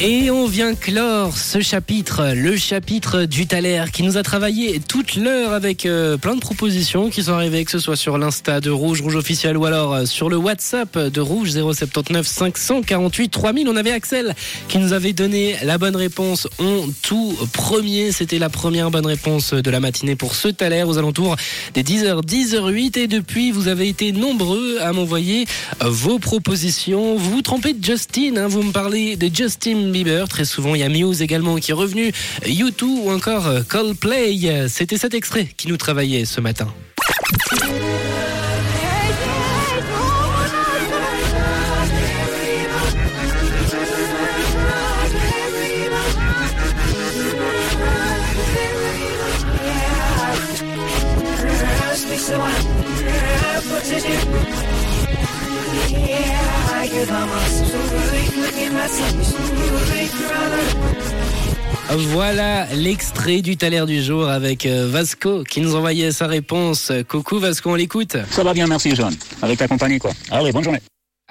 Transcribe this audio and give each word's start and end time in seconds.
Et 0.00 0.32
on 0.32 0.46
vient 0.46 0.74
clore 0.74 1.36
ce 1.36 1.60
chapitre, 1.60 2.32
le 2.34 2.56
chapitre 2.56 3.24
du 3.24 3.46
Thaler, 3.46 3.84
qui 3.92 4.02
nous 4.02 4.16
a 4.16 4.24
travaillé 4.24 4.80
toute 4.80 5.14
l'heure 5.14 5.52
avec 5.52 5.86
euh, 5.86 6.16
plein 6.16 6.34
de 6.34 6.40
propositions 6.40 7.08
qui 7.08 7.22
sont 7.22 7.32
arrivées, 7.32 7.64
que 7.64 7.70
ce 7.70 7.78
soit 7.78 7.94
sur 7.94 8.18
l'Insta 8.18 8.60
de 8.60 8.70
Rouge, 8.70 9.00
Rouge 9.00 9.14
officiel, 9.14 9.56
ou 9.56 9.64
alors 9.64 9.94
euh, 9.94 10.04
sur 10.04 10.28
le 10.28 10.36
WhatsApp 10.36 10.98
de 10.98 11.20
Rouge 11.20 11.50
079 11.52 12.26
548 12.26 13.28
3000. 13.28 13.68
On 13.68 13.76
avait 13.76 13.92
Axel 13.92 14.34
qui 14.66 14.78
nous 14.78 14.92
avait 14.92 15.12
donné 15.12 15.56
la 15.62 15.78
bonne 15.78 15.94
réponse 15.94 16.48
en 16.58 16.86
tout 17.02 17.36
premier. 17.52 18.10
C'était 18.10 18.40
la 18.40 18.48
première 18.48 18.90
bonne 18.90 19.06
réponse 19.06 19.54
de 19.54 19.70
la 19.70 19.78
matinée 19.78 20.16
pour 20.16 20.34
ce 20.34 20.48
Thaler 20.48 20.82
aux 20.82 20.98
alentours 20.98 21.36
des 21.74 21.84
10h, 21.84 22.24
10h08. 22.24 22.98
Et 22.98 23.06
depuis, 23.06 23.52
vous 23.52 23.68
avez 23.68 23.88
été 23.88 24.10
nombreux 24.10 24.78
à 24.80 24.92
m'envoyer 24.92 25.46
euh, 25.80 25.88
vos 25.88 26.18
propositions. 26.18 27.16
Vous 27.16 27.30
vous 27.30 27.42
trompez 27.42 27.72
de 27.72 27.84
Justin, 27.84 28.36
hein, 28.36 28.48
vous 28.48 28.64
me 28.64 28.72
parlez 28.72 29.14
de 29.16 29.30
Justin 29.32 29.91
Bieber. 29.92 30.28
Très 30.28 30.44
souvent, 30.44 30.74
il 30.74 30.80
y 30.80 30.84
a 30.84 30.88
Muse 30.88 31.22
également 31.22 31.56
qui 31.56 31.70
est 31.70 31.74
revenu, 31.74 32.12
U2 32.44 32.82
ou 32.82 33.10
encore 33.10 33.46
euh, 33.46 33.60
Coldplay. 33.62 34.68
C'était 34.68 34.98
cet 34.98 35.14
extrait 35.14 35.48
qui 35.56 35.68
nous 35.68 35.76
travaillait 35.76 36.24
ce 36.24 36.40
matin. 36.40 36.68
Voilà 61.90 62.66
l'extrait 62.74 63.42
du 63.42 63.56
Thaler 63.56 63.84
du 63.86 64.02
jour 64.02 64.28
avec 64.28 64.66
euh, 64.66 64.88
Vasco 64.88 65.44
qui 65.44 65.60
nous 65.60 65.74
envoyait 65.74 66.12
sa 66.12 66.26
réponse. 66.26 66.92
Coucou 67.08 67.38
Vasco, 67.38 67.70
on 67.70 67.74
l'écoute? 67.74 68.16
Ça 68.30 68.42
va 68.42 68.54
bien, 68.54 68.66
merci 68.66 68.94
John. 68.94 69.14
Avec 69.42 69.60
la 69.60 69.68
compagnie, 69.68 69.98
quoi. 69.98 70.12
Allez, 70.30 70.52
bonne 70.52 70.64
journée. 70.64 70.80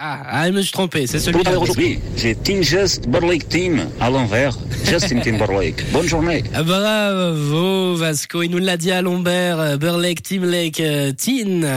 Ah, 0.04 0.20
ah, 0.32 0.48
je 0.48 0.54
me 0.54 0.62
suis 0.64 0.72
trompé, 0.72 1.06
c'est 1.06 1.20
celui 1.20 1.44
là 1.44 1.60
aujourd'hui, 1.60 2.00
j'ai 2.18 2.34
Team 2.34 2.64
Just 2.64 3.04
Timberlake 3.04 3.48
Team 3.48 3.88
à 4.00 4.10
l'envers. 4.10 4.58
Justin 4.84 5.20
Timberlake. 5.20 5.92
Bonne 5.92 6.08
journée. 6.08 6.44
Bravo 6.66 7.96
Vasco, 7.98 8.42
il 8.42 8.50
nous 8.50 8.58
l'a 8.58 8.78
dit 8.78 8.92
à 8.92 9.04
Lombert, 9.04 9.60
euh, 9.60 9.78
Burlake, 9.78 10.24
Team 10.24 10.46
Lake, 10.46 10.80
euh, 10.80 11.12
Teen. 11.12 11.70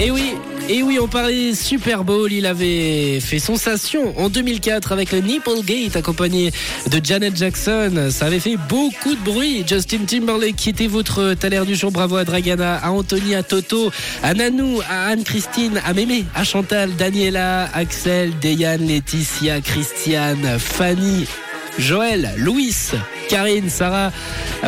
Et 0.00 0.12
oui, 0.12 0.34
et 0.68 0.82
oui, 0.84 0.98
on 1.02 1.08
parlait 1.08 1.54
Super 1.54 2.04
Bowl, 2.04 2.32
il 2.32 2.46
avait 2.46 3.18
fait 3.18 3.40
sensation 3.40 4.16
en 4.16 4.28
2004 4.28 4.92
avec 4.92 5.10
le 5.10 5.18
Nipplegate 5.18 5.96
accompagné 5.96 6.52
de 6.88 7.00
Janet 7.02 7.36
Jackson. 7.36 8.08
Ça 8.10 8.26
avait 8.26 8.38
fait 8.38 8.56
beaucoup 8.68 9.16
de 9.16 9.20
bruit. 9.20 9.64
Justin 9.66 10.04
Timberlake 10.06 10.54
qui 10.54 10.70
était 10.70 10.86
votre 10.86 11.34
taler 11.34 11.64
du 11.66 11.74
jour. 11.74 11.90
Bravo 11.90 12.16
à 12.16 12.24
Dragana, 12.24 12.76
à 12.76 12.92
Anthony, 12.92 13.34
à 13.34 13.42
Toto, 13.42 13.90
à 14.22 14.34
Nanou, 14.34 14.80
à 14.88 15.08
Anne-Christine, 15.08 15.80
à 15.84 15.92
Mémé, 15.94 16.24
à 16.34 16.44
Chantal, 16.44 16.94
Daniela, 16.94 17.68
Axel, 17.74 18.38
Deyan, 18.40 18.78
Laetitia, 18.78 19.60
Christiane, 19.60 20.58
Fanny, 20.60 21.26
Joël, 21.78 22.34
Louis, 22.36 22.74
Karine, 23.28 23.70
Sarah, 23.70 24.10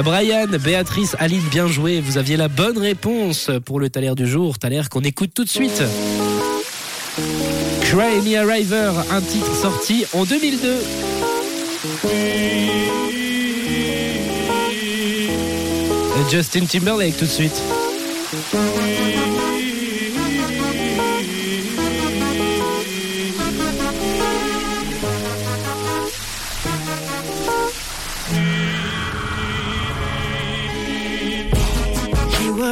Brian, 0.05 0.47
Béatrice, 0.63 1.17
Aline, 1.19 1.43
bien 1.51 1.67
joué. 1.67 2.01
Vous 2.01 2.19
aviez 2.19 2.37
la 2.37 2.49
bonne 2.49 2.79
réponse 2.79 3.51
pour 3.65 3.81
le 3.81 3.91
Thaler 3.91 4.15
du 4.15 4.27
jour. 4.27 4.59
Thaler 4.59 4.83
qu'on 4.91 5.01
écoute 5.01 5.33
tout 5.35 5.45
de 5.45 5.49
suite. 5.49 5.83
Cry 7.83 8.21
Me 8.23 9.13
un 9.13 9.21
titre 9.21 9.55
sorti 9.55 10.05
en 10.13 10.25
2002. 10.25 10.79
Justin 16.31 16.65
Timberlake 16.67 17.17
tout 17.17 17.25
de 17.25 17.31
suite. 17.31 17.61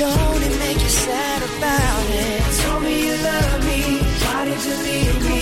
Don't 0.00 0.42
it 0.42 0.58
make 0.58 0.80
you 0.80 0.88
sad 0.88 1.42
about 1.50 2.06
it? 2.08 2.40
Told 2.60 2.82
me 2.82 2.94
you 3.06 3.16
love 3.30 3.60
me. 3.68 3.80
Why 4.24 4.40
did 4.48 4.60
you 4.68 4.76
leave 4.88 5.18
me 5.28 5.40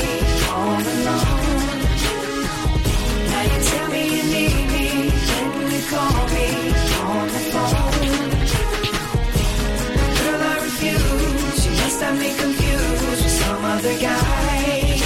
all 0.50 0.82
alone? 0.94 1.78
Now 3.30 3.42
you 3.50 3.58
tell 3.70 3.88
me 3.94 4.02
you 4.16 4.22
need 4.34 4.66
me. 4.74 4.88
When 5.54 5.68
you 5.76 5.82
call 5.92 6.22
me 6.34 6.48
on 7.14 7.26
the 7.34 7.42
phone. 7.52 8.10
Girl, 10.18 10.42
I 10.50 10.54
refuse. 10.66 11.60
You 11.66 11.72
must 11.80 11.98
have 12.02 12.18
me 12.18 12.30
confused 12.42 13.02
with 13.08 13.34
some 13.42 13.64
other 13.74 13.97
guy. 14.06 14.98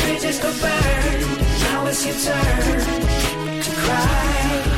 Bridges 0.00 0.38
go 0.44 0.50
burn. 0.64 1.20
Now 1.64 1.86
it's 1.90 2.00
your 2.06 2.16
turn 2.24 3.60
to 3.66 3.70
cry. 3.84 4.71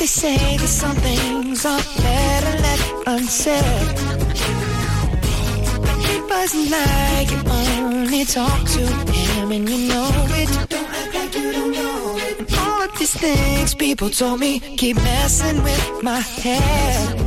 They 0.00 0.06
say 0.06 0.56
that 0.56 0.66
some 0.66 0.96
things 0.96 1.66
are 1.66 1.82
better 1.98 2.62
left 2.62 2.94
unsaid. 3.06 3.86
It 6.12 6.22
wasn't 6.30 6.70
like 6.70 7.30
you 7.30 7.40
only 7.46 8.24
talk 8.24 8.66
to 8.76 8.86
him 9.12 9.52
and 9.52 9.68
you 9.68 9.88
know 9.88 10.10
it. 10.40 10.48
Don't 10.70 10.88
act 10.88 11.14
like 11.14 11.34
you 11.34 11.52
don't 11.52 11.72
know 11.72 12.18
all 12.60 12.82
of 12.82 12.98
these 12.98 13.12
things 13.12 13.74
people 13.74 14.08
told 14.08 14.40
me 14.40 14.58
keep 14.78 14.96
messing 14.96 15.62
with 15.62 16.02
my 16.02 16.20
head. 16.20 17.18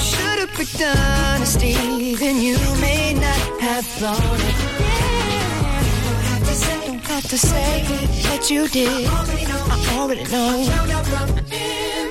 Should've 0.00 0.50
picked 0.50 0.80
honesty, 0.80 2.14
then 2.14 2.40
you 2.40 2.56
may 2.80 3.14
not 3.14 3.60
have 3.60 3.84
thought 3.84 4.40
it. 4.48 4.89
Have 7.20 7.30
to 7.30 7.38
say 7.38 7.82
that 8.28 8.50
you 8.50 8.66
did. 8.68 8.88
I 8.88 9.98
already 9.98 10.24
know. 10.32 10.64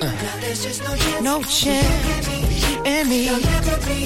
Uh, 0.02 1.22
no 1.22 1.42
chance, 1.44 2.28
you 2.70 2.84
and 2.86 3.10
me. 3.10 3.26
Never 3.26 3.78
be. 3.88 4.06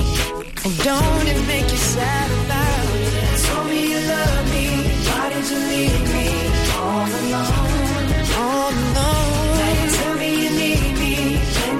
And 0.64 0.74
don't 0.88 1.28
it 1.28 1.42
make 1.46 1.70
you 1.70 1.82
sad 1.94 2.30
about 2.46 2.96
it? 2.96 3.40
Told 3.44 3.68
me 3.68 3.80
you 3.92 4.00
love 4.16 4.46
me. 4.54 4.66
Why 5.08 5.24
did 5.34 5.46
you 5.52 5.60
leave 5.74 6.06
me 6.16 6.28
all 6.80 7.10
alone? 7.20 7.52
All 8.40 8.72
alone. 8.72 9.58
Now 9.60 9.72
you 9.80 9.88
tell 9.98 10.16
me 10.22 10.30
you 10.44 10.52
need 10.62 10.94
me. 11.04 11.16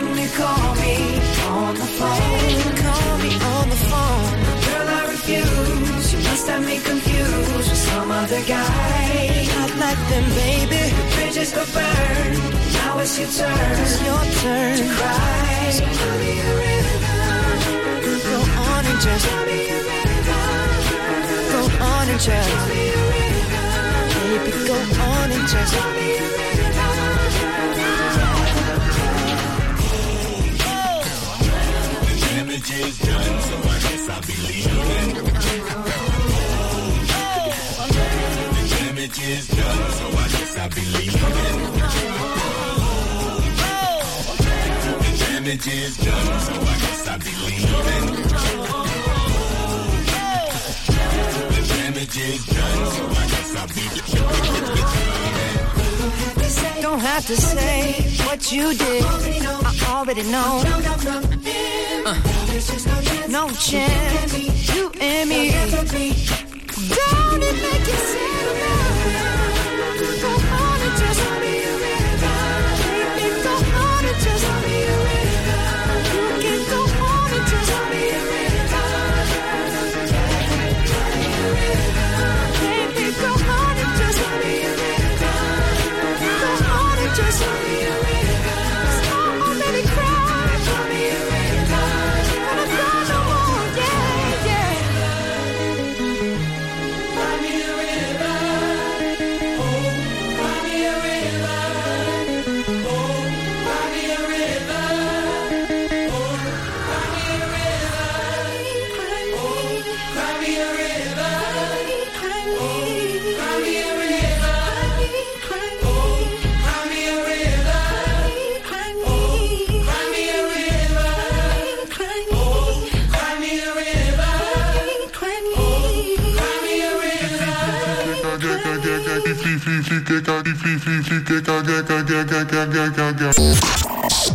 When 0.04 0.18
you 0.24 0.30
call 0.42 0.70
me 0.84 0.96
on 1.60 1.74
the 1.82 1.90
phone. 1.98 2.76
Call 2.84 3.14
me 3.24 3.32
on 3.56 3.66
the 3.74 3.80
phone. 3.90 4.36
Girl, 4.68 4.88
I 5.00 5.02
refuse. 5.16 6.06
You 6.12 6.20
must 6.28 6.46
have 6.48 6.64
me 6.66 6.78
confused 6.80 7.54
with 7.56 7.78
some 7.88 8.12
other 8.12 8.42
guy 8.46 9.03
like 9.80 9.98
them, 10.10 10.26
baby. 10.36 10.92
The 10.96 11.04
bridges 11.16 11.52
were 11.54 11.66
burned. 11.74 12.38
Now 12.74 13.00
it's 13.00 13.18
your 13.20 13.30
turn. 13.30 13.80
It's 13.82 14.02
your 14.04 14.24
turn 14.42 14.78
to 14.78 14.86
cry. 14.96 15.70
So 15.72 15.86
tell 15.86 16.18
me 16.20 16.32
a 16.40 16.52
rhythm. 16.60 17.02
Go 18.30 18.38
on 18.62 18.86
and 18.86 19.00
just. 19.02 19.26
Tell 19.26 19.46
me 19.46 19.60
a 19.70 19.80
rhythm. 19.90 20.34
Go 21.54 21.62
on 21.84 22.06
and 22.10 22.20
just. 22.20 22.50
Tell 22.50 22.68
me 22.70 22.82
a 22.90 23.02
rhythm. 23.12 23.44
Baby, 24.24 24.52
go 24.68 24.78
on 25.04 25.32
and 25.32 25.48
just. 25.48 25.74
Tell 25.74 25.92
me 25.92 26.08
a 26.14 26.22
rhythm. 26.22 26.54
Damage 32.34 32.72
is 32.72 32.96
done, 33.00 33.36
so 33.48 33.56
I 33.58 33.78
guess 33.84 34.10
I'll 34.10 34.22
be 34.22 34.36
leaving 34.48 35.14
is 39.20 39.48
done, 39.48 39.92
so 39.92 40.06
I 40.08 40.28
guess 40.30 40.58
I. 40.58 40.68
The 45.00 45.12
damage 45.20 45.68
is 45.68 45.98
done, 45.98 46.40
so 46.40 46.54
I 46.54 46.76
guess 46.82 47.08
I 47.08 47.18
be. 47.18 47.32
The 51.50 51.62
damage 51.68 52.18
is 52.18 52.46
done, 52.46 52.86
so 52.92 53.04
I 53.06 53.28
guess 53.32 53.56
I 53.56 53.66
be 53.68 53.82
leaving. 53.94 54.82
Don't 56.82 57.00
have 57.00 57.26
to 57.28 57.36
say 57.36 57.94
what 58.26 58.52
you 58.52 58.74
did. 58.74 59.04
I 59.06 59.08
already 59.90 60.24
know. 60.24 60.64
Uh, 62.06 62.16
no 63.30 63.50
chance. 63.52 64.34
You 64.76 64.92
and 65.00 65.30
me. 65.30 65.52
Don't 66.90 67.23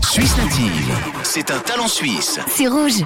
Suisse 0.03 0.37
native, 0.37 0.95
c'est 1.23 1.51
un 1.51 1.59
talent 1.59 1.89
suisse. 1.89 2.39
C'est 2.49 2.67
rouge. 2.69 3.05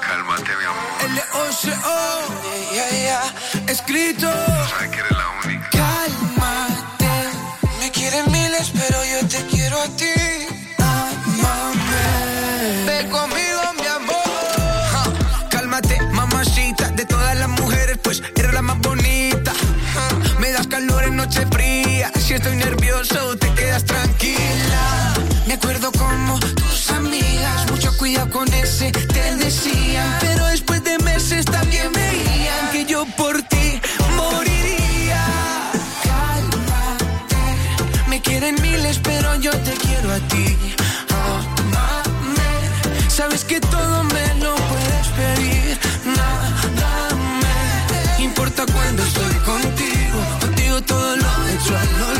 Cálmate, 0.00 0.48
mi 0.58 0.64
amor. 0.64 0.96
L-O-C-O, 1.00 2.32
yeah, 2.74 2.90
yeah, 2.92 3.70
escrito. 3.72 4.28
Estoy 22.36 22.56
nervioso, 22.56 23.36
te 23.38 23.48
quedas 23.54 23.84
tranquila. 23.84 25.14
Me 25.46 25.54
acuerdo 25.54 25.90
como 25.92 26.38
tus 26.38 26.90
amigas, 26.90 27.70
mucho 27.70 27.96
cuidado 27.96 28.30
con 28.30 28.52
ese, 28.52 28.92
te 28.92 29.36
decían. 29.36 30.18
Pero 30.20 30.44
después 30.46 30.84
de 30.84 30.98
meses 30.98 31.44
también 31.46 31.90
veían 31.92 32.70
que 32.72 32.84
yo 32.84 33.06
por 33.16 33.42
ti 33.42 33.80
moriría. 34.16 35.24
Cálmate, 36.04 37.42
me 38.08 38.20
quieren 38.20 38.56
miles, 38.60 38.98
pero 39.02 39.34
yo 39.36 39.52
te 39.52 39.72
quiero 39.72 40.12
a 40.12 40.18
ti. 40.28 40.58
Amame, 41.10 42.52
sabes 43.08 43.44
que 43.44 43.60
todo 43.60 44.04
me 44.04 44.34
lo 44.44 44.54
puedes 44.54 45.06
pedir. 45.18 45.78
Nada 46.04 47.08
me 48.18 48.24
importa 48.24 48.66
cuando 48.66 49.02
estoy 49.02 49.34
contigo. 49.50 50.18
Contigo 50.40 50.82
todo 50.82 51.16
lo 51.16 51.48
hecho 51.48 51.78
al 51.78 52.02
olvido. 52.02 52.15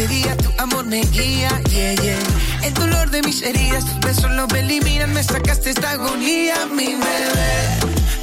De 0.00 0.08
día. 0.08 0.36
Tu 0.36 0.50
amor 0.58 0.84
me 0.86 1.02
guía, 1.12 1.50
yeah, 1.70 1.94
yeah. 1.94 2.18
El 2.62 2.72
dolor 2.74 3.10
de 3.10 3.22
mis 3.22 3.42
heridas, 3.42 3.84
tus 3.84 4.00
besos 4.00 4.30
lo 4.32 4.46
eliminan. 4.46 5.12
Me 5.12 5.22
sacaste 5.22 5.70
esta 5.70 5.90
agonía, 5.90 6.54
mi 6.74 6.86
bebé. 7.04 7.52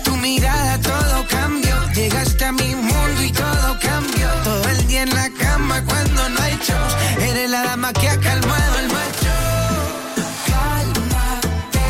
Tu 0.03 0.15
mirada 0.17 0.79
todo 0.79 1.25
cambió. 1.29 1.75
Llegaste 1.93 2.45
a 2.45 2.51
mi 2.51 2.75
mundo 2.75 3.19
y 3.23 3.31
todo 3.31 3.77
cambió. 3.79 4.27
Todo 4.43 4.69
el 4.69 4.87
día 4.87 5.03
en 5.03 5.13
la 5.13 5.29
cama 5.29 5.83
cuando 5.85 6.29
no 6.29 6.39
hay 6.41 6.57
shows. 6.65 6.93
Eres 7.29 7.49
la 7.49 7.61
dama 7.63 7.93
que 7.93 8.09
ha 8.09 8.19
calmado 8.19 8.79
el 8.79 8.87
macho. 8.87 9.35
Cálmate. 10.47 11.87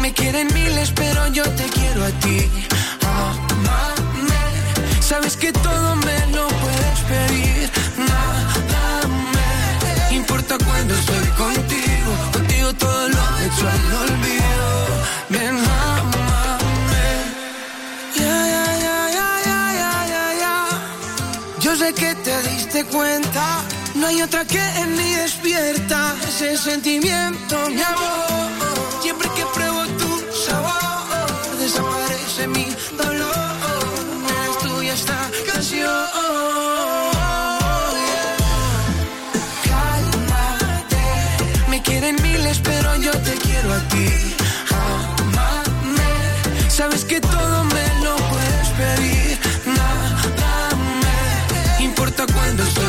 Me 0.00 0.12
quieren 0.12 0.48
miles, 0.54 0.92
pero 0.94 1.26
yo 1.28 1.44
te 1.50 1.64
quiero 1.64 2.04
a 2.04 2.10
ti. 2.22 2.65
Hecho 13.56 13.68
al 13.68 13.94
olvido. 14.02 14.66
Ven, 15.28 15.56
amame. 15.58 17.08
Ya, 18.14 18.36
ya, 18.52 18.66
ya, 18.84 19.10
ya, 19.16 19.28
ya, 19.44 19.60
ya, 19.80 20.06
ya, 20.12 20.24
ya. 20.42 20.54
Yo 21.60 21.76
sé 21.76 21.92
que 21.92 22.14
te 22.14 22.42
diste 22.42 22.84
cuenta. 22.84 23.62
No 23.94 24.06
hay 24.06 24.22
otra 24.22 24.44
que 24.44 24.60
en 24.60 24.94
mí 24.96 25.14
despierta 25.14 26.14
ese 26.28 26.56
sentimiento, 26.56 27.56
mi 27.70 27.80
amor. 27.82 28.50
Siempre 29.00 29.28
que 29.34 29.44
pruebo 29.54 29.86
tu 29.98 30.10
sabor, 30.44 31.58
desaparece 31.58 32.46
mi 32.48 32.66
dolor. 32.96 33.45
Ti. 43.96 44.36
Amame, 44.70 46.12
sabes 46.68 47.04
que 47.04 47.20
todo 47.20 47.64
me 47.64 47.86
lo 48.04 48.16
puedes 48.32 48.68
pedir. 48.80 49.38
Nada 49.66 50.10
me 51.78 51.84
importa 51.84 52.26
cuando 52.34 52.62
estoy 52.62 52.85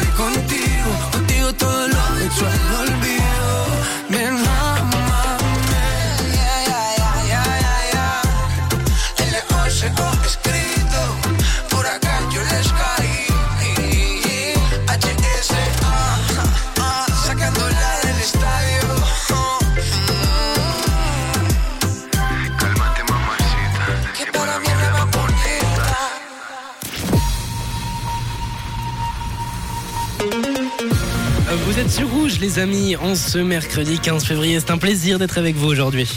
les 32.39 32.59
amis, 32.59 32.95
en 32.95 33.15
ce 33.15 33.37
mercredi 33.37 33.99
15 33.99 34.23
février. 34.25 34.59
C'est 34.59 34.71
un 34.71 34.77
plaisir 34.77 35.17
d'être 35.17 35.37
avec 35.37 35.55
vous 35.55 35.67
aujourd'hui. 35.67 36.07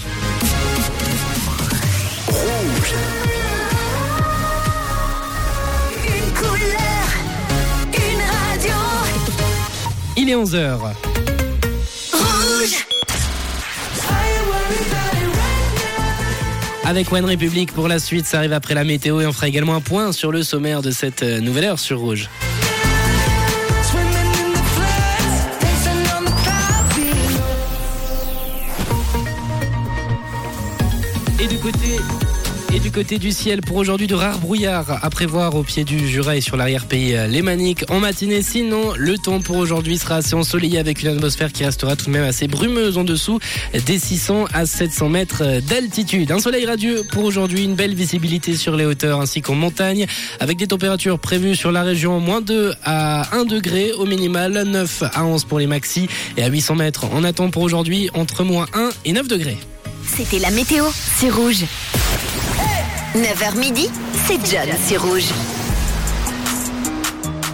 Une 6.06 6.32
couleur, 6.34 7.06
une 7.94 8.20
radio. 8.20 8.74
Il 10.16 10.28
est 10.28 10.34
11h. 10.34 10.78
Rouge. 12.12 12.86
Avec 16.84 17.12
One 17.12 17.24
Republic 17.24 17.72
pour 17.72 17.88
la 17.88 17.98
suite, 17.98 18.26
ça 18.26 18.38
arrive 18.38 18.52
après 18.52 18.74
la 18.74 18.84
météo 18.84 19.20
et 19.20 19.26
on 19.26 19.32
fera 19.32 19.48
également 19.48 19.74
un 19.74 19.80
point 19.80 20.12
sur 20.12 20.32
le 20.32 20.42
sommaire 20.42 20.82
de 20.82 20.90
cette 20.90 21.22
euh, 21.22 21.40
nouvelle 21.40 21.64
heure 21.64 21.78
sur 21.78 22.00
Rouge. 22.00 22.28
Côté 32.90 33.18
du 33.18 33.30
ciel, 33.30 33.60
pour 33.60 33.76
aujourd'hui, 33.76 34.06
de 34.06 34.14
rares 34.14 34.38
brouillards 34.38 35.04
à 35.04 35.10
prévoir 35.10 35.54
au 35.54 35.62
pied 35.62 35.84
du 35.84 36.08
Jura 36.08 36.36
et 36.36 36.40
sur 36.40 36.56
l'arrière-pays 36.56 37.14
euh, 37.14 37.26
lémanique 37.26 37.84
en 37.88 38.00
matinée. 38.00 38.42
Sinon, 38.42 38.92
le 38.96 39.16
temps 39.16 39.40
pour 39.40 39.56
aujourd'hui 39.56 39.96
sera 39.96 40.16
assez 40.16 40.34
ensoleillé 40.34 40.78
avec 40.78 41.02
une 41.02 41.08
atmosphère 41.08 41.52
qui 41.52 41.64
restera 41.64 41.94
tout 41.94 42.06
de 42.06 42.10
même 42.10 42.24
assez 42.24 42.48
brumeuse 42.48 42.98
en 42.98 43.04
dessous 43.04 43.38
des 43.86 43.98
600 43.98 44.46
à 44.52 44.66
700 44.66 45.08
mètres 45.08 45.60
d'altitude. 45.68 46.32
Un 46.32 46.40
soleil 46.40 46.66
radieux 46.66 47.02
pour 47.12 47.24
aujourd'hui, 47.24 47.64
une 47.64 47.74
belle 47.74 47.94
visibilité 47.94 48.56
sur 48.56 48.74
les 48.74 48.84
hauteurs 48.84 49.20
ainsi 49.20 49.40
qu'en 49.40 49.54
montagne 49.54 50.06
avec 50.40 50.56
des 50.56 50.66
températures 50.66 51.18
prévues 51.18 51.56
sur 51.56 51.70
la 51.70 51.82
région 51.82 52.18
moins 52.18 52.40
2 52.40 52.74
à 52.84 53.36
1 53.36 53.44
degré 53.44 53.92
au 53.92 54.06
minimal, 54.06 54.64
9 54.64 55.04
à 55.12 55.24
11 55.24 55.44
pour 55.44 55.58
les 55.58 55.66
maxi 55.66 56.08
et 56.36 56.42
à 56.42 56.48
800 56.48 56.74
mètres. 56.76 57.06
On 57.12 57.24
attend 57.24 57.50
pour 57.50 57.62
aujourd'hui 57.62 58.10
entre 58.14 58.42
moins 58.42 58.66
1 58.74 58.90
et 59.04 59.12
9 59.12 59.28
degrés. 59.28 59.58
C'était 60.06 60.38
la 60.38 60.50
météo, 60.50 60.86
c'est 61.18 61.30
rouge. 61.30 61.64
9h 63.14 63.58
midi, 63.58 63.90
c'est 64.24 64.38
John, 64.48 64.68
c'est 64.86 64.96
rouge. 64.96 65.24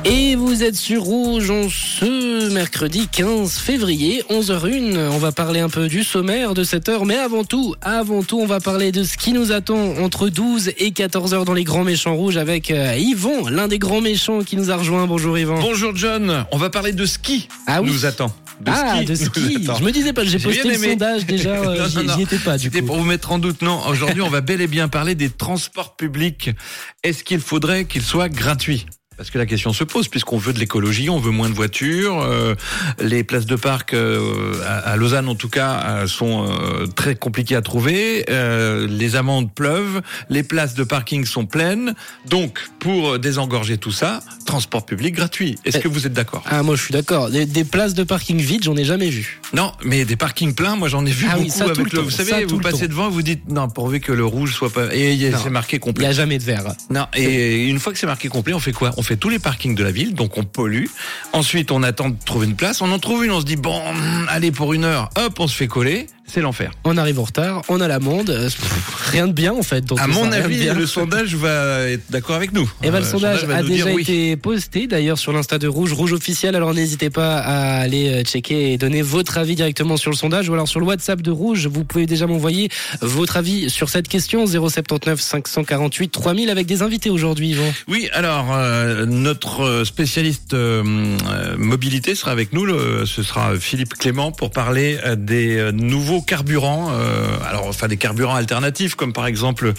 Et 0.05 0.37
vous 0.37 0.63
êtes 0.63 0.77
sur 0.77 1.03
Rouge 1.03 1.51
en 1.51 1.71
ce 1.71 2.53
mercredi 2.53 3.09
15 3.09 3.57
février, 3.57 4.23
11h01. 4.29 5.09
On 5.13 5.17
va 5.17 5.33
parler 5.33 5.61
un 5.61 5.71
peu 5.71 5.89
du 5.89 6.05
sommaire 6.05 6.53
de 6.53 6.63
cette 6.63 6.91
heure, 6.91 7.07
mais 7.07 7.17
avant 7.17 7.45
tout, 7.45 7.75
avant 7.81 8.23
tout, 8.23 8.39
on 8.39 8.45
va 8.45 8.61
parler 8.61 8.93
de 8.93 9.03
ce 9.03 9.17
qui 9.17 9.33
nous 9.33 9.51
attend 9.51 9.97
entre 10.03 10.29
12 10.29 10.73
et 10.77 10.91
14h 10.91 11.47
dans 11.47 11.55
les 11.55 11.65
Grands 11.65 11.85
Méchants 11.85 12.15
Rouges 12.15 12.37
avec 12.37 12.71
euh, 12.71 12.95
Yvon, 12.99 13.49
l'un 13.49 13.67
des 13.67 13.79
grands 13.79 14.03
méchants 14.03 14.43
qui 14.45 14.59
nous 14.59 14.71
a 14.71 14.77
rejoint. 14.77 15.07
Bonjour 15.07 15.39
Yvon. 15.39 15.59
Bonjour 15.59 15.97
John, 15.97 16.45
on 16.53 16.59
va 16.59 16.69
parler 16.69 16.93
de 16.93 17.07
ski. 17.07 17.49
Ah 17.67 17.81
oui. 17.81 17.91
Nous 17.91 18.05
attend. 18.05 18.31
De 18.61 18.73
ah, 18.75 19.05
de 19.05 19.15
ski. 19.15 19.67
Je 19.79 19.85
me 19.85 19.91
disais 19.91 20.13
pas, 20.13 20.25
j'ai 20.25 20.39
posté 20.39 20.69
le 20.69 20.75
sondage 20.75 21.27
déjà, 21.27 21.51
euh, 21.63 21.89
j'y 21.89 22.23
étais 22.23 22.39
pas 22.39 22.57
du 22.57 22.65
C'était 22.65 22.83
pour 22.83 22.97
vous 22.97 23.05
mettre 23.05 23.33
en 23.33 23.39
doute. 23.39 23.63
Non, 23.63 23.87
aujourd'hui, 23.87 24.23
on 24.23 24.31
va 24.31 24.41
bel 24.41 24.61
et 24.61 24.67
bien 24.67 24.89
parler 24.89 25.15
des 25.15 25.31
transports 25.31 25.97
publics. 25.97 26.51
Est-ce 27.03 27.23
qu'il 27.23 27.41
faudrait 27.41 27.85
qu'ils 27.85 28.03
soient 28.03 28.29
gratuits? 28.29 28.87
Parce 29.17 29.31
que 29.31 29.39
la 29.39 29.47
question 29.47 29.73
se 29.73 29.85
pose, 29.85 30.09
puisqu'on 30.09 30.39
veut 30.39 30.53
de 30.53 30.59
l'écologie, 30.59 31.09
on 31.11 31.19
veut 31.19 31.31
moins 31.31 31.49
de 31.49 31.55
voitures. 31.55 32.21
euh, 32.23 32.55
les 33.01 33.25
places 33.25 33.47
de 33.47 33.57
parc 33.57 33.95
euh, 33.95 34.55
à, 34.65 34.79
à 34.91 34.97
Lausanne, 34.97 35.29
en 35.29 35.35
tout 35.35 35.49
cas, 35.49 35.83
euh, 35.87 36.07
sont 36.07 36.47
euh, 36.49 36.87
très 36.87 37.15
compliquées 37.15 37.57
à 37.57 37.63
trouver. 37.63 38.25
Euh, 38.31 38.87
les 38.89 39.17
amendes 39.17 39.53
pleuvent, 39.53 40.03
les 40.31 40.43
places 40.43 40.75
de 40.75 40.85
parking 40.85 41.25
sont 41.25 41.47
pleines. 41.47 41.95
Donc, 42.29 42.59
pour 42.79 43.19
désengorger 43.19 43.79
tout 43.79 43.93
ça, 43.93 44.21
transport 44.45 44.85
public 44.87 45.15
gratuit. 45.15 45.59
Est-ce 45.65 45.79
Eh. 45.79 45.81
que 45.81 45.89
vous 45.89 46.07
êtes 46.07 46.13
d'accord? 46.13 46.43
Ah, 46.47 46.63
moi 46.63 46.77
je 46.77 46.83
suis 46.83 46.93
d'accord. 46.93 47.31
Des, 47.31 47.47
des 47.47 47.65
places 47.65 47.95
de 47.95 48.05
parking 48.05 48.39
vides, 48.41 48.65
j'en 48.65 48.77
ai 48.77 48.85
jamais 48.85 49.09
vu. 49.11 49.41
Non, 49.53 49.73
mais 49.85 50.05
des 50.05 50.17
parkings 50.17 50.55
pleins, 50.55 50.77
moi 50.77 50.89
j'en 50.89 51.05
ai 51.07 51.11
vu 51.11 51.27
Ah 51.31 51.37
oui, 51.39 51.47
beaucoup 51.47 51.59
ça, 51.59 51.65
tout 51.65 51.71
avec 51.71 51.79
le 51.79 51.85
le. 51.85 51.91
temps, 51.99 52.03
Vous 52.05 52.11
ça, 52.11 52.25
savez, 52.25 52.47
tout 52.47 52.57
vous 52.57 52.61
passez 52.61 52.81
temps. 52.83 52.87
devant, 52.89 53.09
vous 53.11 53.23
dites 53.23 53.49
non, 53.49 53.69
pourvu 53.69 54.01
que 54.01 54.13
le 54.13 54.25
rouge 54.25 54.53
soit 54.55 54.71
pas. 54.71 54.95
Et 54.95 55.19
c'est 55.43 55.51
marqué 55.51 55.77
Il 55.77 55.81
complet. 55.81 56.05
y 56.05 56.09
a 56.09 56.13
jamais 56.13 56.39
de 56.39 56.45
verre. 56.45 56.65
Non, 56.91 57.07
et 57.15 57.67
une 57.67 57.79
fois 57.79 57.93
que 57.93 57.99
c'est 57.99 58.07
marqué 58.07 58.29
complet, 58.29 58.55
on 58.55 58.61
fait 58.61 58.73
quoi? 58.73 58.93
On 58.97 59.03
fait 59.07 59.17
tous 59.17 59.29
les 59.29 59.39
parkings 59.39 59.75
de 59.75 59.85
la 59.85 59.93
ville, 59.93 60.15
donc 60.15 60.37
on 60.37 60.43
pollue. 60.43 60.87
Ensuite, 61.33 61.71
on 61.71 61.83
attend 61.83 62.11
de 62.11 62.17
trouver 62.25 62.47
une 62.47 62.57
place. 62.57 62.81
On 62.81 62.91
en 62.91 62.99
trouve 62.99 63.25
une, 63.25 63.31
on 63.31 63.41
se 63.41 63.47
dit 63.47 63.57
bon, 63.57 63.81
allez 64.29 64.51
pour 64.51 64.75
une 64.75 64.85
heure, 64.85 65.11
hop, 65.17 65.39
on 65.39 65.47
se 65.47 65.57
fait 65.57 65.69
coller. 65.69 66.09
C'est 66.29 66.41
l'enfer. 66.41 66.73
On 66.85 66.97
arrive 66.97 67.21
en 67.21 67.25
retard, 67.25 67.63
on 67.69 67.81
a 67.81 67.87
l'amende. 67.89 68.31
euh, 68.31 68.49
Rien 69.13 69.29
de 69.29 69.33
bien 69.33 69.53
en 69.55 69.63
fait. 69.63 69.85
dans 69.85 69.95
À 69.97 70.07
mon 70.09 70.31
ça, 70.31 70.39
avis, 70.39 70.65
le 70.67 70.87
sondage 70.87 71.35
va 71.37 71.89
être 71.89 72.03
d'accord 72.11 72.35
avec 72.35 72.53
nous. 72.53 72.69
Et 72.83 72.91
ben, 72.91 72.97
Euh, 72.97 72.99
le 73.01 73.05
sondage 73.05 73.45
va 73.45 73.57
a 73.59 73.63
déjà 73.63 73.87
oui. 73.93 74.03
été 74.03 74.37
posté 74.37 74.87
d'ailleurs 74.89 75.19
sur 75.19 75.33
l'insta 75.33 75.59
de 75.59 75.69
Rouge, 75.69 75.93
Rouge 75.93 76.13
officiel. 76.13 76.57
Alors 76.57 76.75
n'hésitez 76.75 77.11
pas 77.11 77.39
à 77.39 77.79
aller 77.81 78.09
euh, 78.13 78.23
checker 78.25 78.73
et 78.73 78.77
donner 78.79 79.03
votre 79.03 79.39
avis 79.39 79.55
directement 79.55 79.97
sur 79.97 80.11
le 80.11 80.17
sondage 80.17 80.49
ou 80.49 80.53
alors 80.55 80.67
sur 80.69 80.81
le 80.81 80.87
WhatsApp 80.87 81.23
de 81.23 81.31
Rouge. 81.31 81.69
Vous 81.69 81.85
pouvez 81.85 82.07
déjà 82.07 82.27
m'envoyer 82.27 82.71
votre 83.01 83.37
avis 83.37 83.71
sur 83.71 83.89
cette 83.89 84.09
question 84.09 84.47
079 84.47 85.21
548 85.21 86.09
3000 86.11 86.51
avec 86.51 86.67
des 86.67 86.83
invités 86.83 87.09
aujourd'hui, 87.11 87.51
Yvon. 87.51 87.73
Oui, 87.89 88.09
alors 88.13 88.49
euh, 88.53 89.07
notre 89.07 89.61
euh, 89.63 89.85
spécialiste 89.85 90.55
euh, 90.55 90.83
euh, 91.31 91.57
mobilité 91.57 92.15
sera 92.17 92.33
avec 92.33 92.53
nous. 92.53 92.65
Le- 92.65 93.07
ce 93.07 93.23
sera 93.23 93.55
Philippe 93.57 93.95
Clément 93.95 94.33
pour 94.33 94.51
parler 94.51 94.99
euh, 95.05 95.15
des 95.15 95.57
euh, 95.57 95.71
nouveaux 96.17 96.23
carburants. 96.25 96.89
euh, 96.93 97.27
alors, 97.49 97.67
enfin 97.69 97.89
des 97.89 97.97
carburants 97.97 98.35
alternatifs, 98.35 98.95
comme 98.95 99.13
par 99.13 99.27
exemple 99.27 99.73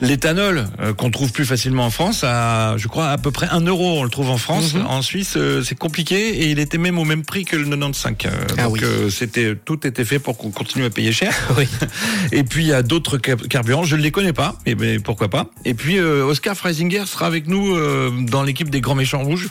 l'éthanol 0.00 0.68
euh, 0.80 0.92
qu'on 0.94 1.10
trouve 1.10 1.32
plus 1.32 1.44
facilement 1.44 1.84
en 1.86 1.90
France. 1.90 2.24
À, 2.24 2.74
je 2.76 2.86
crois 2.88 3.08
à 3.08 3.18
peu 3.18 3.30
près 3.30 3.48
un 3.50 3.60
euro, 3.60 4.00
on 4.00 4.04
le 4.04 4.10
trouve 4.10 4.30
en 4.30 4.36
France. 4.38 4.74
Mhm. 4.74 4.86
En 4.86 5.02
Suisse, 5.02 5.34
euh, 5.36 5.62
c'est 5.62 5.76
compliqué 5.78 6.42
et 6.42 6.50
il 6.50 6.58
était 6.58 6.78
même 6.78 6.98
au 6.98 7.04
même 7.04 7.24
prix 7.24 7.44
que 7.44 7.56
le 7.56 7.64
95. 7.64 8.14
Euh, 8.26 8.30
Ah 8.58 8.64
donc 8.64 8.72
oui. 8.74 8.80
euh, 8.84 9.10
c'était 9.10 9.54
tout 9.64 9.86
était 9.86 10.04
fait 10.04 10.18
pour 10.18 10.36
qu'on 10.38 10.50
continue 10.50 10.84
à 10.84 10.90
payer 10.90 11.12
cher. 11.12 11.34
Oui. 11.58 11.66
Et 12.32 12.44
puis 12.44 12.62
il 12.64 12.68
y 12.68 12.72
a 12.72 12.82
d'autres 12.82 13.18
ca- 13.24 13.36
carburants, 13.36 13.82
je 13.84 13.96
ne 13.96 14.02
les 14.02 14.10
connais 14.12 14.32
pas, 14.32 14.56
mais, 14.66 14.74
mais 14.78 14.98
pourquoi 15.00 15.28
pas. 15.28 15.46
Et 15.64 15.74
puis 15.74 15.98
euh, 15.98 16.24
Oscar 16.24 16.54
Freisinger 16.56 17.04
sera 17.06 17.26
avec 17.26 17.48
nous 17.48 17.74
euh, 17.74 18.10
dans 18.22 18.42
l'équipe 18.42 18.70
des 18.70 18.80
Grands 18.80 18.94
Méchants 18.94 19.22
Rouges 19.24 19.48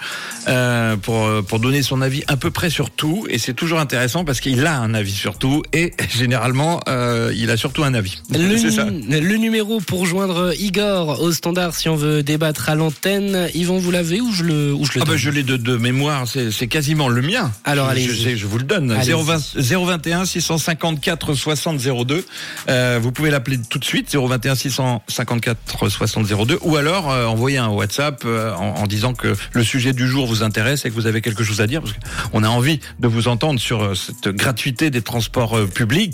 euh, 0.48 0.96
pour 0.96 1.28
pour 1.48 1.60
donner 1.60 1.82
son 1.84 2.02
avis 2.02 2.24
à 2.28 2.38
peu 2.38 2.52
près 2.52 2.70
sur 2.70 2.90
tout. 2.90 3.26
Et 3.30 3.38
c'est 3.38 3.54
toujours 3.54 3.80
intéressant 3.80 4.24
parce 4.24 4.40
qu'il 4.40 4.66
a 4.66 4.78
un 4.80 4.94
avis 4.94 5.12
sur 5.12 5.38
tout 5.38 5.62
et 5.74 5.94
généralement 6.30 6.80
euh, 6.88 7.34
il 7.36 7.50
a 7.50 7.58
surtout 7.58 7.84
un 7.84 7.96
avis. 7.96 8.22
Le, 8.32 8.56
ça. 8.70 8.86
le 8.86 9.36
numéro 9.38 9.80
pour 9.82 10.06
joindre 10.06 10.54
Igor 10.60 11.20
au 11.22 11.32
standard 11.32 11.74
si 11.74 11.90
on 11.90 11.96
veut 11.96 12.22
débattre 12.22 12.70
à 12.70 12.76
l'antenne. 12.76 13.50
Yvon, 13.56 13.80
vous 13.80 13.90
l'avez 13.90 14.22
ou 14.22 14.32
je 14.32 14.44
le, 14.44 14.72
ou 14.72 14.86
je 14.86 14.94
le 14.94 15.02
Ah 15.02 15.06
bah 15.06 15.18
je 15.18 15.32
l'ai 15.32 15.42
de, 15.42 15.58
de 15.58 15.76
mémoire, 15.76 16.26
c'est 16.28 16.68
quasiment 16.68 17.10
le 17.10 17.24
mien. 17.24 17.52
Alors, 17.66 17.88
je, 17.88 17.92
allez-y. 17.94 18.32
je, 18.32 18.36
je 18.36 18.46
vous 18.46 18.60
le 18.60 18.64
donne. 18.64 18.92
Allez-y. 18.92 19.12
020 19.12 19.56
021 19.56 20.26
654 20.26 21.34
60 21.34 21.78
02. 22.06 22.24
Euh, 22.70 23.00
vous 23.02 23.12
pouvez 23.12 23.32
l'appeler 23.32 23.58
tout 23.68 23.80
de 23.80 23.86
suite 23.86 24.14
021 24.16 24.54
654 24.54 25.90
60 25.90 26.28
02 26.28 26.60
ou 26.62 26.76
alors 26.76 27.10
euh, 27.10 27.26
envoyer 27.26 27.58
un 27.58 27.70
WhatsApp 27.70 28.22
euh, 28.26 28.54
en, 28.54 28.76
en 28.76 28.86
disant 28.86 29.14
que 29.16 29.34
le 29.54 29.64
sujet 29.64 29.94
du 29.94 30.08
jour 30.08 30.28
vous 30.28 30.44
intéresse 30.44 30.86
et 30.86 30.90
que 30.90 30.96
vous 30.96 31.08
avez 31.08 31.22
quelque 31.22 31.44
chose 31.44 31.60
à 31.62 31.66
dire 31.66 31.82
parce 31.82 31.94
qu'on 32.32 32.44
a 32.44 32.50
envie 32.50 32.80
de 33.00 33.08
vous 33.08 33.28
entendre 33.28 33.60
sur 33.60 33.82
euh, 33.82 33.96
cette 33.96 34.30
gratuité 34.36 34.92
des 34.92 35.02
transports 35.02 35.58
euh, 35.58 35.66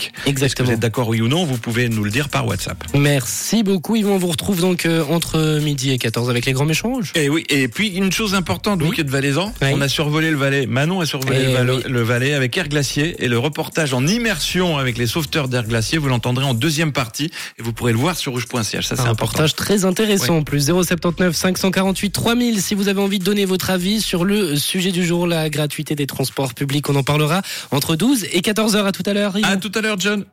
Est-ce 0.07 0.23
que 0.23 0.29
Exactement. 0.29 0.67
vous 0.67 0.73
êtes 0.73 0.79
d'accord 0.79 1.07
oui 1.07 1.21
ou 1.21 1.27
non 1.27 1.45
Vous 1.45 1.57
pouvez 1.57 1.89
nous 1.89 2.03
le 2.03 2.11
dire 2.11 2.29
par 2.29 2.45
WhatsApp. 2.47 2.83
Merci 2.95 3.63
beaucoup. 3.63 3.95
Yvon, 3.95 4.15
on 4.15 4.17
vous 4.17 4.27
retrouve 4.27 4.61
donc 4.61 4.85
euh, 4.85 5.03
entre 5.09 5.59
midi 5.61 5.91
et 5.91 5.97
14 5.97 6.29
avec 6.29 6.45
les 6.45 6.53
grands 6.53 6.65
méchants 6.65 6.89
rouges. 6.89 7.11
Et 7.15 7.29
oui, 7.29 7.43
et 7.49 7.67
puis 7.67 7.89
une 7.89 8.11
chose 8.11 8.35
importante, 8.35 8.81
vous 8.81 8.91
qui 8.91 9.01
êtes 9.01 9.09
valaisan, 9.09 9.53
Oui. 9.61 9.69
on 9.73 9.81
a 9.81 9.87
survolé 9.87 10.31
le 10.31 10.37
Valais, 10.37 10.65
Manon 10.65 11.01
a 11.01 11.05
survolé 11.05 11.39
Eh 11.41 11.45
le, 11.47 11.53
Valais, 11.53 11.71
oui. 11.73 11.83
le 11.87 12.01
Valais 12.03 12.33
avec 12.33 12.55
Air 12.57 12.67
Glacier 12.69 13.15
et 13.19 13.27
le 13.27 13.37
reportage 13.39 13.93
en 13.93 14.05
immersion 14.05 14.77
avec 14.77 14.97
les 14.97 15.07
sauveteurs 15.07 15.47
d'Air 15.47 15.63
Glacier, 15.65 15.97
vous 15.97 16.07
l'entendrez 16.09 16.45
en 16.45 16.53
deuxième 16.53 16.91
partie 16.91 17.31
et 17.59 17.61
vous 17.63 17.73
pourrez 17.73 17.91
le 17.91 17.97
voir 17.97 18.17
sur 18.17 18.31
rouge.ch, 18.33 18.85
ça 18.85 18.95
c'est 18.95 19.01
Un 19.01 19.05
important. 19.05 19.25
reportage 19.25 19.55
très 19.55 19.85
intéressant 19.85 20.37
en 20.37 20.43
plus. 20.43 20.65
079 20.65 21.35
548 21.35 22.11
3000 22.11 22.61
si 22.61 22.75
vous 22.75 22.87
avez 22.87 23.01
envie 23.01 23.19
de 23.19 23.23
donner 23.23 23.45
votre 23.45 23.69
avis 23.69 24.01
sur 24.01 24.25
le 24.25 24.55
sujet 24.55 24.91
du 24.91 25.05
jour, 25.05 25.27
la 25.27 25.49
gratuité 25.49 25.95
des 25.95 26.07
transports 26.07 26.53
publics. 26.53 26.89
On 26.89 26.95
en 26.95 27.03
parlera 27.03 27.41
entre 27.71 27.95
12 27.95 28.25
et 28.31 28.41
14 28.41 28.75
heures. 28.75 28.85
À 28.85 28.91
tout 28.91 29.03
à 29.05 29.13
l'heure. 29.13 29.37
Yvon. 29.37 29.47
À 29.47 29.57
tout 29.57 29.71
à 29.75 29.81
l'heure 29.81 29.94
John. 29.95 30.25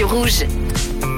Rouge. 0.00 0.46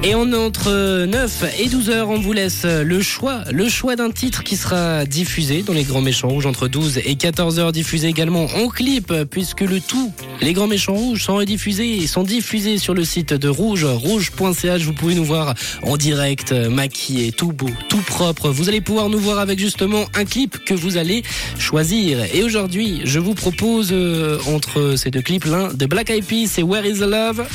Et 0.03 0.15
on 0.17 0.31
est 0.33 0.37
entre 0.37 1.07
9 1.07 1.45
et 1.61 1.69
12 1.69 1.91
heures, 1.91 2.11
on 2.11 2.19
vous 2.19 2.33
laisse 2.33 2.65
le 2.65 3.01
choix, 3.01 3.43
le 3.53 3.69
choix 3.69 3.95
d'un 3.95 4.11
titre 4.11 4.43
qui 4.43 4.57
sera 4.57 5.07
diffusé 5.07 5.63
dans 5.63 5.73
les 5.73 5.85
Grands 5.85 6.01
Méchants 6.01 6.29
Rouges 6.29 6.47
entre 6.47 6.67
12 6.67 6.99
et 7.05 7.15
14 7.15 7.61
heures, 7.61 7.73
diffusé 7.73 8.09
également 8.09 8.45
en 8.45 8.69
clip, 8.69 9.15
puisque 9.31 9.61
le 9.61 9.81
tout, 9.81 10.13
les 10.43 10.53
Grands 10.53 10.67
Méchants 10.67 10.95
Rouges 10.95 11.23
sont 11.23 11.37
rediffusés 11.37 11.99
et 11.99 12.07
sont 12.09 12.25
diffusés 12.25 12.79
sur 12.79 12.95
le 12.95 13.05
site 13.05 13.33
de 13.33 13.49
Rouge, 13.49 13.85
rouge.ch, 13.85 14.83
vous 14.83 14.93
pouvez 14.93 15.15
nous 15.15 15.25
voir 15.25 15.55
en 15.83 15.97
direct, 15.97 16.53
maquillé, 16.53 17.31
tout 17.31 17.53
beau, 17.53 17.71
tout 17.89 18.03
propre. 18.03 18.51
Vous 18.51 18.69
allez 18.69 18.81
pouvoir 18.81 19.09
nous 19.09 19.21
voir 19.21 19.39
avec 19.39 19.59
justement 19.59 20.05
un 20.15 20.25
clip 20.25 20.65
que 20.65 20.75
vous 20.75 20.97
allez 20.97 21.23
choisir. 21.59 22.19
Et 22.35 22.43
aujourd'hui, 22.43 23.03
je 23.05 23.21
vous 23.21 23.35
propose 23.35 23.91
euh, 23.93 24.39
entre 24.49 24.97
ces 24.97 25.11
deux 25.11 25.23
clips 25.23 25.45
l'un 25.45 25.73
de 25.73 25.87
Black 25.87 26.11
Eyed 26.11 26.27
Peas, 26.27 26.49
c'est 26.49 26.63
Where 26.63 26.85
is 26.85 26.99
the 26.99 27.07
Love? 27.07 27.47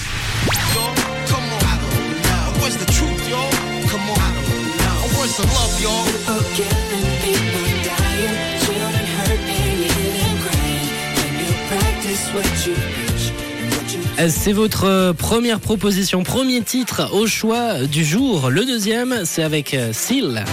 C'est 14.27 14.51
votre 14.51 14.85
euh, 14.85 15.13
première 15.13 15.59
proposition, 15.59 16.23
premier 16.23 16.61
titre 16.61 17.09
au 17.13 17.25
choix 17.25 17.85
du 17.85 18.03
jour. 18.03 18.49
Le 18.49 18.65
deuxième, 18.65 19.21
c'est 19.23 19.43
avec 19.43 19.73
euh, 19.73 19.93
Seal. 19.93 20.43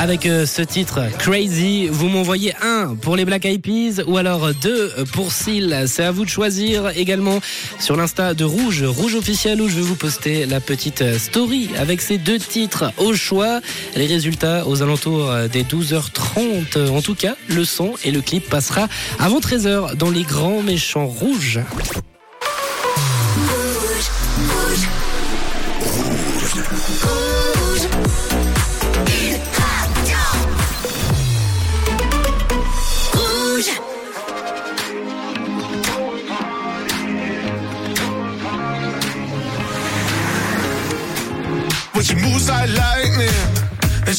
Avec 0.00 0.24
euh, 0.24 0.46
ce 0.46 0.62
titre 0.62 1.02
Crazy, 1.18 1.88
vous 1.88 2.08
m'envoyez 2.08 2.54
un 2.62 2.94
pour 2.94 3.16
les 3.16 3.26
Black 3.26 3.44
Eyed 3.44 3.60
Peas 3.60 4.02
ou 4.06 4.16
alors 4.16 4.54
deux 4.54 4.90
pour 5.12 5.30
Seal. 5.30 5.84
C'est 5.88 6.04
à 6.04 6.10
vous 6.10 6.24
de 6.24 6.30
choisir 6.30 6.88
également 6.96 7.38
sur 7.78 7.96
l'insta 7.96 8.32
de 8.32 8.44
Rouge, 8.44 8.82
Rouge 8.82 9.14
officiel 9.14 9.60
où 9.60 9.68
je 9.68 9.76
vais 9.76 9.82
vous 9.82 9.96
poster 9.96 10.46
la 10.46 10.58
petite 10.58 11.02
euh, 11.02 11.18
story 11.18 11.68
avec 11.78 12.00
ces 12.00 12.16
deux 12.16 12.38
titres 12.38 12.94
au 12.96 13.12
choix. 13.12 13.60
Les 13.94 14.06
résultats 14.06 14.66
aux 14.66 14.80
alentours 14.80 15.30
euh, 15.30 15.48
des 15.48 15.64
12h30. 15.64 16.88
En 16.88 17.02
tout 17.02 17.14
cas, 17.14 17.36
le 17.48 17.66
son 17.66 17.92
et 18.02 18.10
le 18.10 18.22
clip 18.22 18.48
passera 18.48 18.88
avant 19.18 19.40
13h 19.40 19.96
dans 19.96 20.10
les 20.10 20.22
grands 20.22 20.62
méchants 20.62 21.08
rouges. 21.08 21.60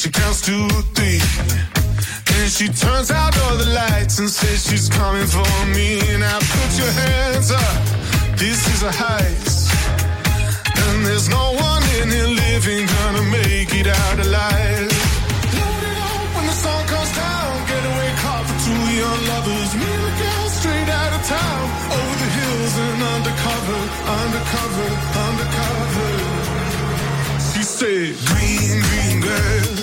she 0.02 0.10
counts 0.10 0.42
to 0.42 0.58
three. 0.98 1.22
Then 2.26 2.50
she 2.50 2.68
turns 2.74 3.12
out 3.12 3.38
all 3.44 3.56
the 3.56 3.70
lights 3.70 4.18
and 4.18 4.28
says 4.28 4.66
she's 4.66 4.90
coming 4.90 5.28
for 5.28 5.54
me. 5.78 6.02
Now 6.18 6.40
put 6.42 6.72
your 6.82 6.90
hands 6.90 7.52
up, 7.52 7.78
this 8.34 8.66
is 8.74 8.82
a 8.82 8.90
heist. 8.90 9.70
And 10.74 11.06
there's 11.06 11.30
no 11.30 11.54
one 11.54 11.84
in 12.02 12.10
here 12.10 12.34
living 12.34 12.88
gonna 12.98 13.26
make 13.30 13.70
it 13.78 13.86
out 13.86 14.18
alive. 14.26 14.90
Load 15.54 15.84
it 15.86 15.98
up 16.10 16.26
when 16.34 16.46
the 16.50 16.58
sun 16.66 16.82
comes 16.90 17.12
down. 17.14 17.52
Getaway 17.70 18.12
car 18.26 18.42
for 18.42 18.58
two 18.66 18.84
young 18.98 19.22
lovers. 19.30 19.72
Meet 19.82 20.02
a 20.10 20.14
girl 20.18 20.48
straight 20.50 20.90
out 20.90 21.14
of 21.14 21.24
town. 21.30 21.64
Over 21.94 22.16
the 22.26 22.30
hills 22.42 22.74
and 22.86 23.00
undercover, 23.14 23.82
undercover, 24.18 24.90
undercover. 25.30 26.10
She 27.54 27.62
said, 27.62 28.10
Green, 28.26 28.82
green 28.90 29.22
girl. 29.22 29.81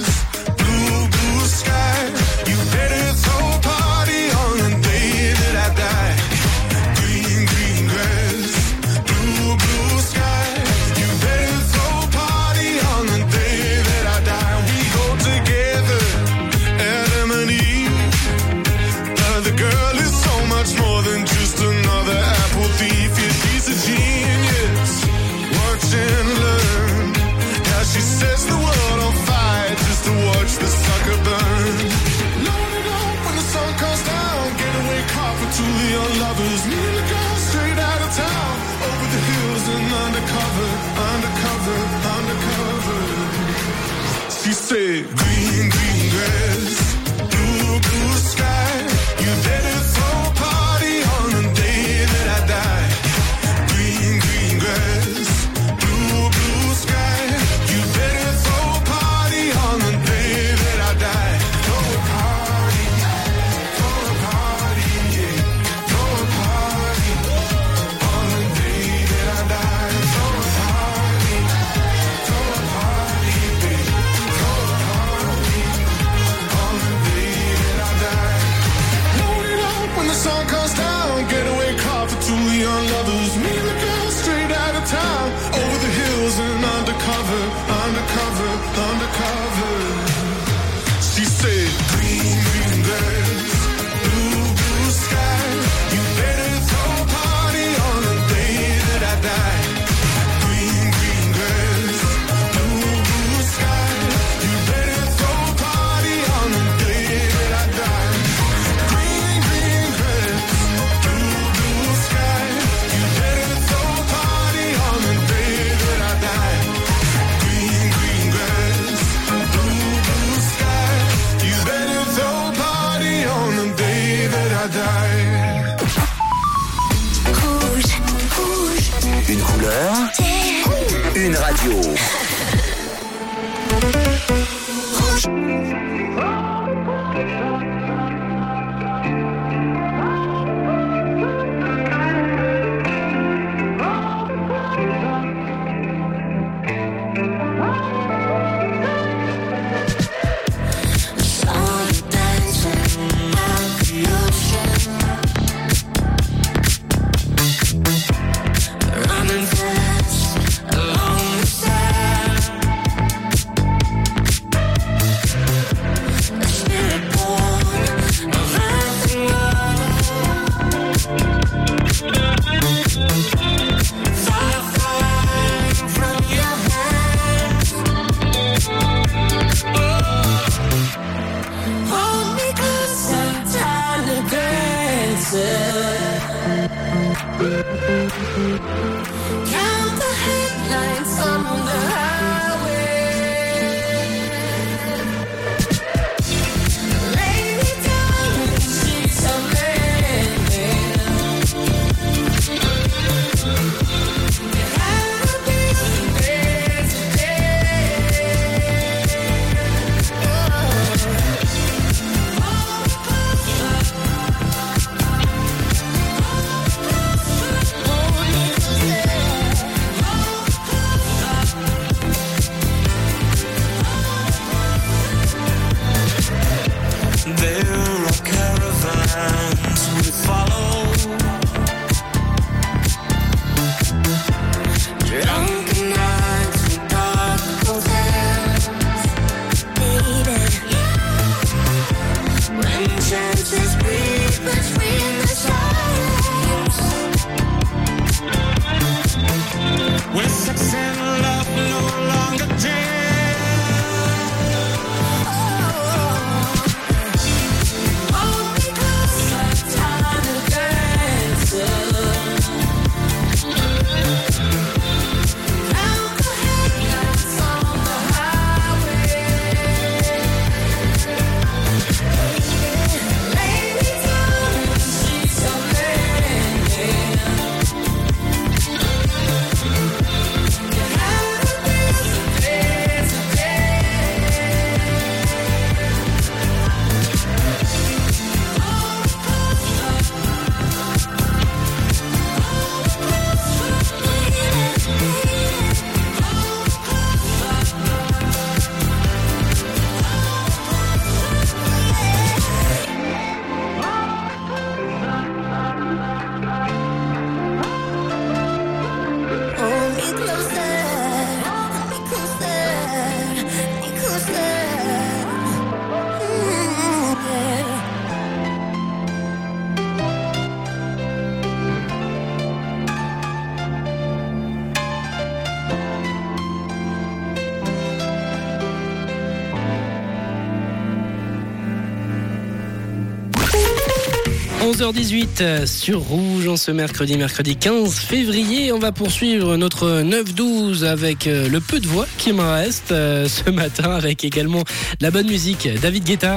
11h18 334.73 335.27
euh, 335.41 335.67
sur 335.67 336.01
Rouge 336.01 336.47
en 336.47 336.59
ce 336.59 336.71
mercredi, 336.71 337.17
mercredi 337.17 337.57
15 337.57 338.01
février. 338.01 338.71
On 338.71 338.79
va 338.79 338.93
poursuivre 338.93 339.57
notre 339.57 340.03
9-12 340.03 340.85
avec 340.85 341.27
euh, 341.27 341.49
le 341.49 341.61
peu 341.61 341.81
de 341.81 341.87
voix 341.87 342.07
qui 342.19 342.35
me 342.35 342.43
reste 342.43 342.93
euh, 342.93 343.27
ce 343.29 343.49
matin 343.49 343.91
avec 343.91 344.25
également 344.25 344.65
la 345.01 345.11
bonne 345.11 345.27
musique. 345.27 345.69
David 345.81 346.05
Guetta. 346.05 346.37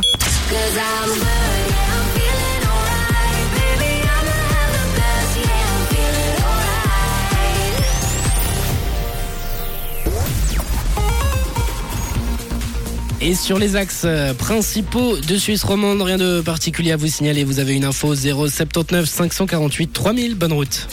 Et 13.23 13.35
sur 13.35 13.59
les 13.59 13.75
axes 13.75 14.01
euh, 14.05 14.33
principaux 14.33 15.15
de 15.17 15.37
Suisse 15.37 15.63
romande, 15.63 16.01
rien 16.01 16.17
de 16.17 16.41
particulier 16.41 16.91
à 16.91 16.97
vous 16.97 17.07
signaler. 17.07 17.43
Vous 17.43 17.59
avez 17.59 17.75
une 17.75 17.85
info 17.85 18.15
079 18.15 19.07
548 19.07 19.93
3000. 19.93 20.35
Bonne 20.35 20.53
route. 20.53 20.87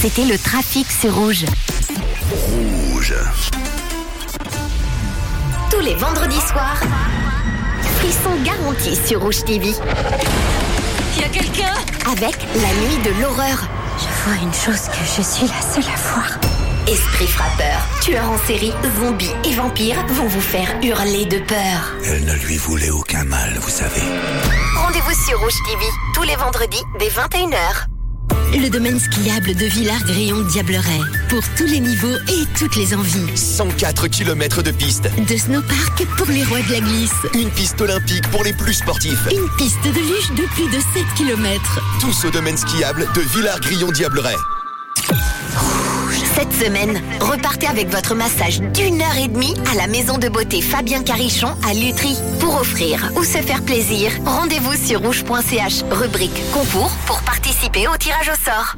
C'était 0.00 0.24
le 0.24 0.38
trafic 0.38 0.86
sur 0.88 1.12
Rouge. 1.12 1.44
Rouge. 2.30 3.14
Tous 5.70 5.80
les 5.80 5.94
vendredis 5.94 6.40
soirs, 6.40 6.80
frisson 7.96 8.30
garanti 8.44 8.94
sur 9.04 9.20
Rouge 9.20 9.42
TV. 9.44 9.70
Y 11.18 11.24
a 11.24 11.28
quelqu'un? 11.30 11.74
Avec 12.12 12.36
la 12.54 12.68
nuit 12.80 13.02
de 13.04 13.20
l'horreur. 13.20 13.68
Je 13.98 14.30
vois 14.30 14.40
une 14.40 14.54
chose 14.54 14.88
que 14.88 15.04
je 15.04 15.22
suis 15.22 15.46
la 15.48 15.60
seule 15.60 15.92
à 15.92 15.96
voir. 15.96 16.41
Esprit 16.88 17.28
frappeur, 17.28 17.80
tueurs 18.00 18.28
en 18.28 18.38
série, 18.46 18.72
zombies 19.00 19.30
et 19.44 19.54
vampires 19.54 20.04
vont 20.08 20.26
vous 20.26 20.40
faire 20.40 20.68
hurler 20.82 21.26
de 21.26 21.38
peur. 21.38 21.94
Elle 22.04 22.24
ne 22.24 22.34
lui 22.34 22.56
voulait 22.56 22.90
aucun 22.90 23.22
mal, 23.24 23.56
vous 23.60 23.70
savez. 23.70 24.02
Rendez-vous 24.76 25.24
sur 25.26 25.38
Rouge 25.38 25.54
TV 25.64 25.84
tous 26.14 26.24
les 26.24 26.34
vendredis 26.34 26.82
dès 26.98 27.08
21h. 27.08 27.86
Le 28.54 28.68
domaine 28.68 28.98
skiable 28.98 29.54
de 29.54 29.64
Villard-Grillon-Diableret. 29.64 31.00
Pour 31.28 31.42
tous 31.56 31.66
les 31.66 31.80
niveaux 31.80 32.16
et 32.28 32.44
toutes 32.58 32.76
les 32.76 32.94
envies. 32.94 33.36
104 33.36 34.08
km 34.08 34.62
de 34.62 34.72
piste. 34.72 35.08
De 35.26 35.36
snowpark 35.36 36.04
pour 36.18 36.26
les 36.26 36.44
rois 36.44 36.60
de 36.62 36.72
la 36.72 36.80
glisse. 36.80 37.12
Une 37.34 37.50
piste 37.50 37.80
olympique 37.80 38.28
pour 38.30 38.42
les 38.44 38.52
plus 38.52 38.74
sportifs. 38.74 39.26
Une 39.30 39.48
piste 39.56 39.82
de 39.84 40.00
luge 40.00 40.30
de 40.36 40.46
plus 40.54 40.66
de 40.66 40.82
7 40.94 41.04
km. 41.16 41.80
Tous 42.00 42.26
au 42.26 42.30
domaine 42.30 42.56
skiable 42.56 43.08
de 43.14 43.20
Villard-Grillon-Diableret. 43.20 44.36
Semaine, 46.60 47.00
repartez 47.20 47.66
avec 47.66 47.88
votre 47.88 48.14
massage 48.14 48.60
d'une 48.60 49.00
heure 49.00 49.16
et 49.16 49.28
demie 49.28 49.54
à 49.72 49.74
la 49.74 49.86
maison 49.86 50.18
de 50.18 50.28
beauté 50.28 50.60
Fabien 50.60 51.02
Carichon 51.02 51.48
à 51.68 51.74
Lutry. 51.74 52.16
Pour 52.40 52.54
offrir 52.56 53.10
ou 53.16 53.24
se 53.24 53.38
faire 53.38 53.62
plaisir, 53.62 54.12
rendez-vous 54.24 54.74
sur 54.74 55.00
rouge.ch, 55.00 55.82
rubrique 55.90 56.42
concours 56.52 56.92
pour 57.06 57.20
participer 57.22 57.88
au 57.88 57.96
tirage 57.96 58.28
au 58.28 58.44
sort. 58.44 58.76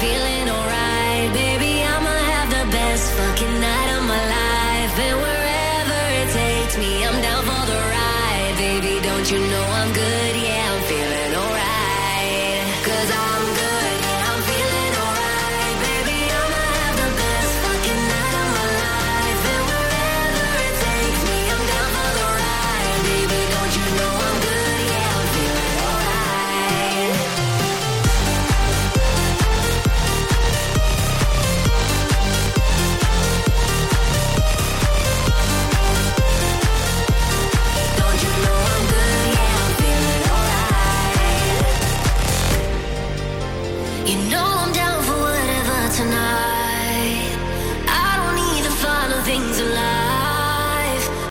Feeling 0.00 0.46
alright. 0.48 1.30
Baby, 1.34 1.82
I'ma 1.82 2.14
have 2.32 2.48
the 2.58 2.66
best 2.70 3.04
fucking 3.18 3.54
night 3.60 3.88
of 3.96 4.02
my 4.12 4.22
life. 4.38 4.94
And 5.06 5.16
wherever 5.24 6.00
it 6.20 6.28
takes 6.40 6.74
me, 6.78 7.04
I'm 7.06 7.18
down 7.20 7.42
for 7.48 7.62
the 7.72 7.80
ride. 7.96 8.54
Baby, 8.66 8.94
don't 9.02 9.26
you 9.32 9.40
know 9.52 9.77